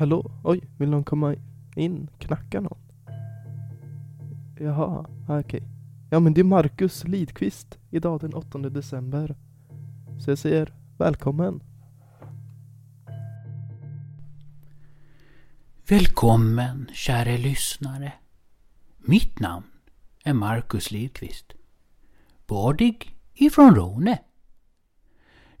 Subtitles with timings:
[0.00, 0.30] hallå?
[0.44, 1.34] Oj, vill någon komma
[1.76, 2.10] in?
[2.18, 2.78] Knacka någon?
[4.58, 5.38] Jaha, okej.
[5.38, 5.62] okej.
[6.10, 9.36] Ja men det är Marcus Lidqvist idag den 8 december.
[10.20, 11.62] Så jag säger välkommen.
[15.88, 18.12] Välkommen, kära lyssnare.
[18.98, 19.66] Mitt namn
[20.24, 21.52] är Marcus Lidqvist.
[22.46, 24.18] Bordig ifrån Rone.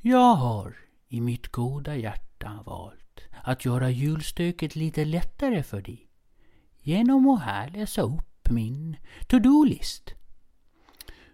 [0.00, 0.76] Jag har
[1.08, 6.10] i mitt goda hjärta valt att göra julstöket lite lättare för dig
[6.80, 10.14] genom att här läsa upp min to-do-list.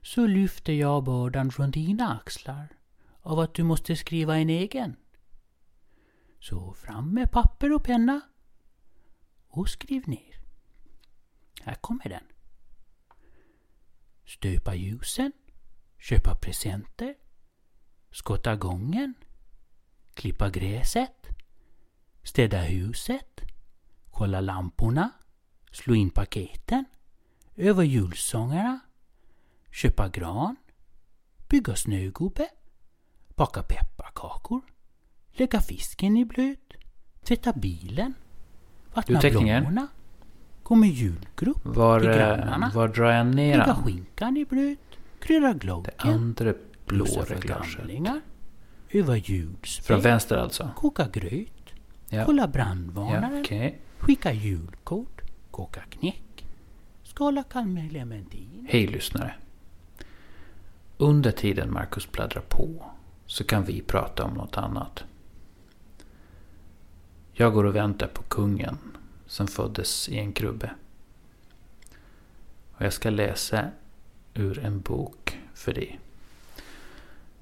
[0.02, 2.68] Så lyfter jag bördan från dina axlar
[3.20, 4.96] av att du måste skriva en egen.
[6.40, 8.20] Så fram med papper och penna
[9.48, 10.40] och skriv ner.
[11.62, 12.24] Här kommer den.
[14.26, 15.32] Stöpa ljusen,
[15.98, 17.14] köpa presenter,
[18.10, 19.14] skotta gången,
[20.14, 21.28] klippa gräset,
[22.22, 23.40] städa huset,
[24.10, 25.10] kolla lamporna,
[25.70, 26.84] slå in paketen,
[27.56, 28.80] öva julsångerna,
[29.70, 30.56] köpa gran,
[31.48, 32.48] bygga snögubbe,
[33.36, 34.62] baka pepparkakor,
[35.32, 36.72] lägga fisken i blöt,
[37.22, 38.14] tvätta bilen,
[38.94, 39.88] vattna blommorna,
[40.62, 44.78] gå med julgrupp Var, till eh, grannarna, var drar jag ner lägga skinkan i blöt,
[45.20, 46.54] krydda glöggen, andra
[46.86, 48.22] blå reglaget.
[48.94, 50.70] Öva julspel, Från vänster alltså?
[50.76, 51.48] koka gröt,
[52.08, 52.24] Ja.
[52.24, 53.78] kolla Ja, brandvarnaren, okej.
[53.98, 55.20] skicka julkort,
[55.50, 56.46] koka knäck,
[57.02, 57.42] skala
[57.90, 58.66] clementin.
[58.70, 59.34] Hej lyssnare.
[60.96, 62.84] Under tiden Marcus pladdrar på
[63.26, 65.04] så kan vi prata om något annat.
[67.32, 68.78] Jag går och väntar på kungen
[69.26, 70.70] som föddes i en krubbe.
[72.76, 73.70] Och jag ska läsa
[74.34, 76.00] ur en bok för dig.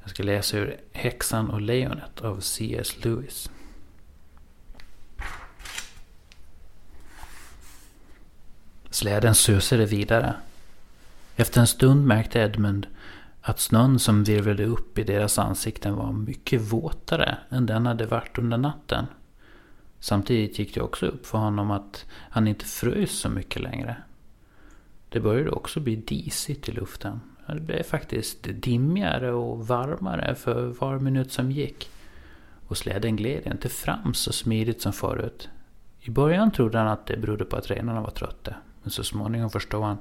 [0.02, 3.04] Jag ska läsa ur Häxan och lejonet av C.S.
[3.04, 3.50] Lewis.
[8.90, 10.34] Släden susade vidare.
[11.36, 12.86] Efter en stund märkte Edmund
[13.40, 18.38] att snön som virvlade upp i deras ansikten var mycket våtare än den hade varit
[18.38, 19.06] under natten.
[20.00, 23.96] Samtidigt gick det också upp för honom att han inte frös så mycket längre.
[25.08, 27.20] Det började också bli disigt i luften.
[27.54, 31.90] Det blev faktiskt dimmigare och varmare för var minut som gick.
[32.66, 35.48] Och släden gled inte fram så smidigt som förut.
[36.00, 38.54] I början trodde han att det berodde på att renarna var trötta.
[38.82, 39.98] Men så småningom förstod han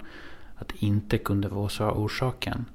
[0.56, 2.66] att det inte kunde vara så orsaken.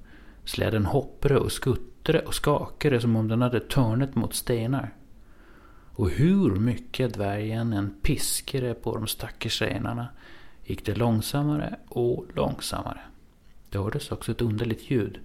[0.45, 4.93] Släden hoppade och skuttade och skakade som om den hade törnet mot stenar.
[5.93, 10.09] Och hur mycket dvärgen än piskade på de stackars renarna
[10.65, 13.01] gick det långsammare och långsammare.
[13.71, 15.21] Det hördes också ett underligt ljud.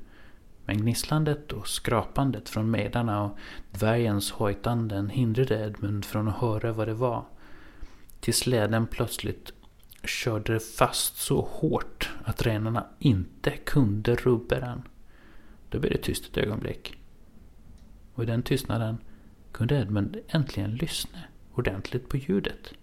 [0.66, 3.38] Men gnisslandet och skrapandet från medarna och
[3.72, 7.25] dvärgens hojtanden hindrade Edmund från att höra vad det var.
[8.19, 9.53] Tills släden plötsligt
[10.03, 14.81] körde fast så hårt att renarna inte kunde rubba den.
[15.69, 16.97] Då blev det tyst ett ögonblick.
[18.13, 18.97] Och i den tystnaden
[19.51, 21.19] kunde Edmund äntligen lyssna
[21.53, 22.74] ordentligt på ljudet.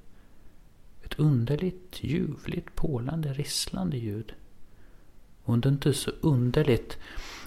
[1.02, 4.32] Ett underligt, ljuvligt, pålande, risslande ljud.
[5.48, 6.98] Och det är inte så underligt,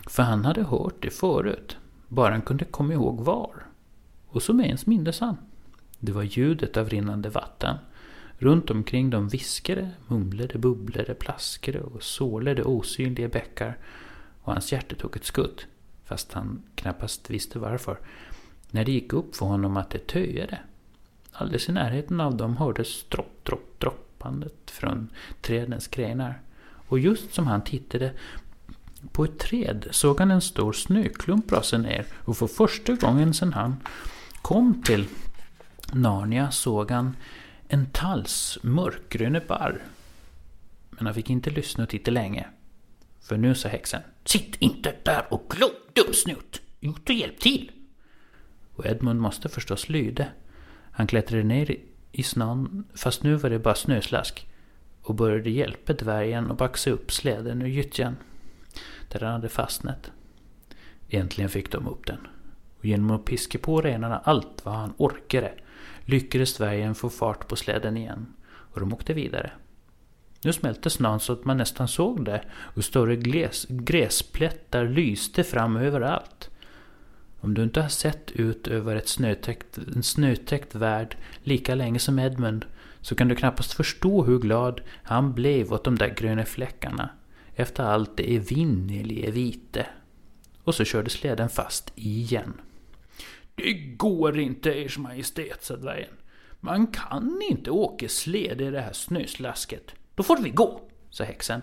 [0.07, 1.77] för han hade hört det förut.
[2.07, 3.65] Bara han kunde komma ihåg var.
[4.27, 5.37] Och som ens mindes han.
[5.99, 7.77] Det var ljudet av rinnande vatten.
[8.37, 13.77] Runt omkring dem viskade, mumlade, bubblade, plaskade och sålade osynliga bäckar.
[14.41, 15.67] Och hans hjärta tog ett skutt,
[16.05, 17.99] fast han knappast visste varför.
[18.71, 20.59] När det gick upp för honom att det töjade.
[21.31, 25.09] Alldeles i närheten av dem hördes dropp, dropp, droppandet från
[25.41, 26.41] trädens grenar.
[26.91, 28.11] Och just som han tittade
[29.11, 33.53] på ett träd såg han en stor snöklump rasa ner och för första gången sedan
[33.53, 33.75] han
[34.41, 35.05] kom till
[35.93, 37.15] Narnia såg han
[37.67, 39.83] en talls mörkgröna barr.
[40.89, 42.47] Men han fick inte lyssna och titta länge.
[43.21, 46.61] För nu sa häxan Sitt inte där och glo, dumsnut!
[46.81, 47.71] Ut och hjälp till!
[48.75, 50.25] Och Edmund måste förstås lyda.
[50.91, 51.75] Han klättrade ner
[52.11, 54.47] i snön, fast nu var det bara snöslask.
[55.11, 58.17] Och började hjälpa dvärgen att baxa upp släden ur gyttjan.
[59.07, 60.11] Där den hade fastnat.
[61.09, 62.27] Äntligen fick de upp den.
[62.77, 65.53] Och genom att piska på renarna allt vad han orkade
[66.05, 68.33] lyckades dvärgen få fart på släden igen.
[68.49, 69.51] Och de åkte vidare.
[70.43, 75.77] Nu smälte snön så att man nästan såg det och större gles, gräsplättar lyste fram
[75.77, 76.49] överallt.
[77.39, 82.19] Om du inte har sett ut över ett snötäckt, en snötäckt värld lika länge som
[82.19, 82.65] Edmund
[83.01, 87.09] så kan du knappast förstå hur glad han blev åt de där gröna fläckarna
[87.55, 89.87] efter allt det evinnerliga vite
[90.63, 92.53] Och så körde släden fast igen.
[93.55, 96.13] Det går inte, Ers Majestät, sa dvärgen.
[96.59, 99.95] Man kan inte åka sled i det här snöslasket.
[100.15, 101.61] Då får vi gå, sa häxan.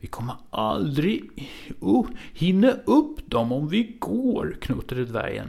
[0.00, 1.48] Vi kommer aldrig
[1.80, 5.48] oh, hinna upp dem om vi går, knotade dvärgen.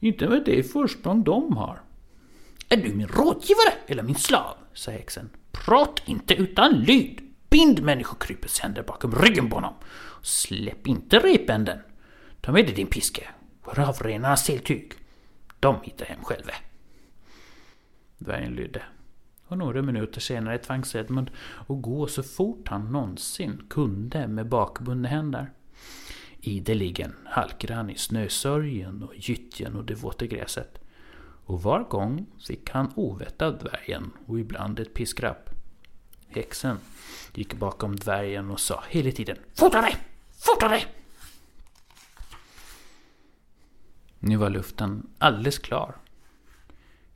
[0.00, 1.80] Inte med det försprång de har.
[2.72, 4.56] Är du min rådgivare eller min slav?
[4.72, 5.30] sa häxan.
[5.52, 7.20] Prat inte utan lyd.
[7.50, 9.74] Bind människokrypets händer bakom ryggen på honom.
[10.22, 11.78] Släpp inte repänden.
[12.40, 13.22] Ta med dig din piska.
[13.64, 14.92] Ravrenarnas seltyg.
[15.60, 16.52] De hittar hem själva.
[18.18, 18.82] Dvärgen lydde.
[19.46, 21.30] Och några minuter senare tvangs Edmund
[21.68, 25.50] att gå så fort han någonsin kunde med bakbundna händer.
[26.40, 30.80] Ideligen halkade han i snösörjen och gyttjan och det våta gräset.
[31.50, 35.50] Och var gång fick han ovett av dvärgen och ibland ett piskrapp.
[36.28, 36.78] Häxan
[37.34, 39.88] gick bakom dvärgen och sa hela tiden Fortare!
[40.32, 40.80] Fortare!
[44.18, 45.96] Nu var luften alldeles klar.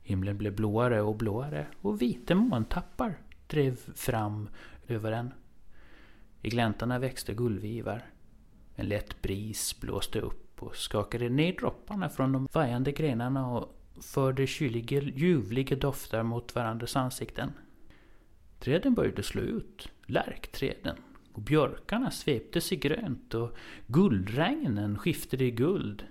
[0.03, 3.17] Himlen blev blåare och blåare och vita molntappar
[3.47, 4.49] drev fram
[4.87, 5.33] över den.
[6.41, 8.05] I gläntarna växte gullvivar.
[8.75, 14.47] En lätt bris blåste upp och skakade ner dropparna från de vajande grenarna och förde
[14.47, 17.51] kyliga, ljuvliga dofter mot varandras ansikten.
[18.59, 20.95] Träden började slå ut, lärkträden,
[21.33, 23.57] och björkarna sveptes i grönt och
[23.87, 26.03] guldregnen skiftade i guld.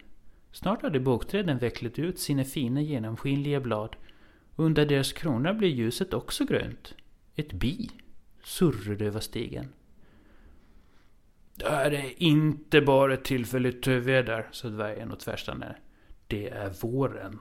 [0.52, 3.96] Snart hade bokträden vecklat ut sina fina genomskinliga blad
[4.56, 6.94] och under deras kronor blev ljuset också grönt.
[7.34, 7.90] Ett bi
[8.44, 9.68] surrade över stigen.
[11.54, 15.76] Det här är inte bara ett tillfälligt töväder, sa dvärgen och tvärstannade.
[16.26, 17.38] Det är våren.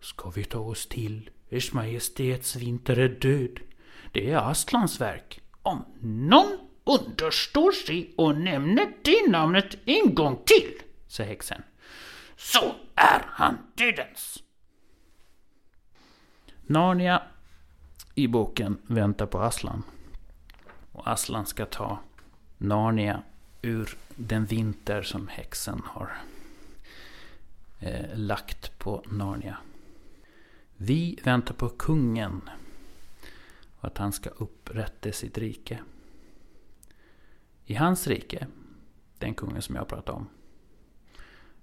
[0.00, 1.30] Ska vi ta oss till?
[1.50, 3.60] Ers Majestäts vinter är död.
[4.12, 5.40] Det är Astlans verk.
[5.62, 10.72] Om någon understår sig och nämner det namnet en gång till,
[11.06, 11.62] säger häxan,
[12.36, 14.42] så är han dödens.
[16.66, 17.22] Narnia
[18.14, 19.82] i boken väntar på Aslan.
[20.92, 21.98] Och Aslan ska ta
[22.58, 23.22] Narnia
[23.62, 26.12] ur den vinter som häxan har
[27.80, 29.56] eh, lagt på Narnia.
[30.80, 32.50] Vi väntar på kungen
[33.78, 35.80] och att han ska upprätta sitt rike.
[37.64, 38.46] I hans rike,
[39.18, 40.28] den kungen som jag pratar om,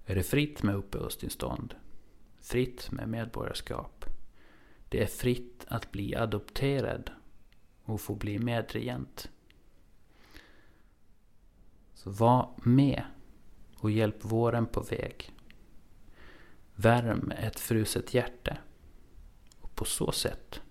[0.06, 1.76] är det fritt med uppehållstillstånd,
[2.42, 4.06] fritt med medborgarskap.
[4.90, 7.12] Det är fritt att bli adopterad
[7.84, 9.30] och få bli medregent.
[11.94, 13.04] Så var med
[13.78, 15.34] och hjälp våren på väg.
[16.76, 18.58] Värm ett fruset hjärta.
[19.76, 20.62] På så sätt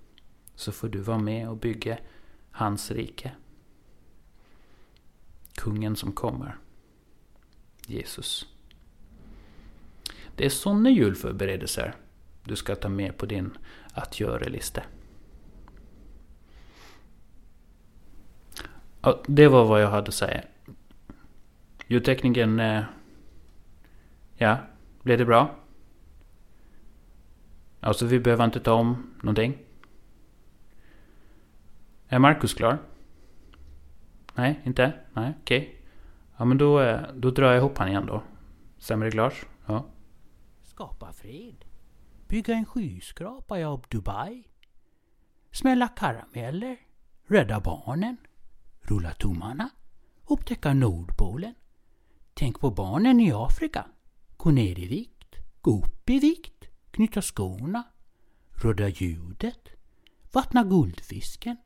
[0.54, 1.98] så får du vara med och bygga
[2.50, 3.32] hans rike.
[5.54, 6.56] Kungen som kommer.
[7.86, 8.46] Jesus.
[10.36, 11.96] Det är sådana julförberedelser
[12.44, 13.58] du ska ta med på din
[13.92, 14.82] att göra-lista.
[19.00, 20.42] Ja, det var vad jag hade att säga.
[21.86, 22.60] Ljudtekniken...
[22.60, 22.82] Eh,
[24.36, 24.58] ja,
[25.02, 25.63] blev det bra?
[27.84, 29.58] Alltså vi behöver inte ta om någonting.
[32.08, 32.78] Är Marcus klar?
[34.34, 34.92] Nej, inte?
[35.12, 35.58] Nej, okej.
[35.58, 35.74] Okay.
[36.36, 38.22] Ja men då, eh, då drar jag ihop han igen då.
[38.78, 39.32] Sämre det?
[39.66, 39.86] Ja.
[40.62, 41.64] Skapa fred.
[42.28, 44.44] Bygga en skyskrapa i Dubai.
[45.50, 46.76] Smälla karameller.
[47.26, 48.16] Rädda barnen.
[48.80, 49.70] Rulla tummarna.
[50.26, 51.54] Upptäcka Nordpolen.
[52.34, 53.86] Tänk på barnen i Afrika.
[54.36, 55.36] Gå ner i vikt.
[55.60, 56.53] Gå upp i vikt.
[56.94, 57.82] Knyta skorna.
[58.52, 59.68] Röda ljudet.
[60.32, 61.56] Vattna guldfisken.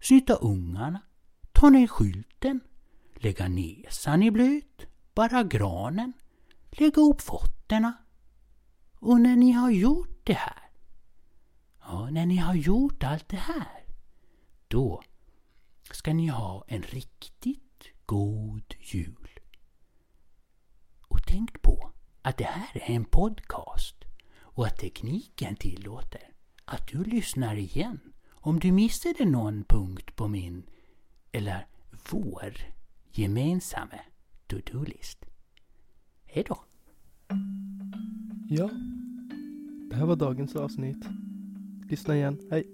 [0.00, 1.00] Snyta ungarna.
[1.52, 2.60] Ta ner skylten.
[3.14, 4.86] Lägga näsan i blöt.
[5.14, 6.12] Bara granen.
[6.70, 7.92] Lägga upp fötterna.
[8.94, 10.70] Och när ni har gjort det här,
[11.80, 13.84] ja, när ni har gjort allt det här,
[14.68, 15.02] då
[15.92, 19.40] ska ni ha en riktigt god jul.
[21.08, 21.92] Och tänk på
[22.22, 24.05] att det här är en podcast
[24.56, 26.20] och att tekniken tillåter
[26.64, 30.62] att du lyssnar igen om du missade någon punkt på min
[31.32, 31.66] eller
[32.10, 32.56] vår
[33.10, 34.00] gemensamma
[34.46, 35.24] to-do-list.
[36.24, 36.58] Hejdå!
[38.48, 38.70] Ja,
[39.90, 41.04] det här var dagens avsnitt.
[41.90, 42.66] Lyssna igen, hej!